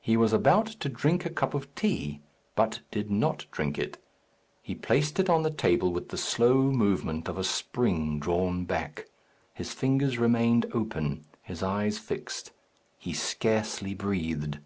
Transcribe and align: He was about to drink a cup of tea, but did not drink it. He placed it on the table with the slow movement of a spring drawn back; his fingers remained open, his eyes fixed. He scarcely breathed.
He 0.00 0.16
was 0.16 0.32
about 0.32 0.66
to 0.66 0.88
drink 0.88 1.26
a 1.26 1.30
cup 1.30 1.52
of 1.52 1.74
tea, 1.74 2.20
but 2.54 2.82
did 2.92 3.10
not 3.10 3.46
drink 3.50 3.76
it. 3.76 3.98
He 4.62 4.72
placed 4.76 5.18
it 5.18 5.28
on 5.28 5.42
the 5.42 5.50
table 5.50 5.90
with 5.90 6.10
the 6.10 6.16
slow 6.16 6.70
movement 6.70 7.26
of 7.26 7.36
a 7.38 7.42
spring 7.42 8.20
drawn 8.20 8.66
back; 8.66 9.08
his 9.52 9.74
fingers 9.74 10.16
remained 10.16 10.66
open, 10.72 11.24
his 11.42 11.60
eyes 11.60 11.98
fixed. 11.98 12.52
He 12.98 13.12
scarcely 13.12 13.94
breathed. 13.94 14.58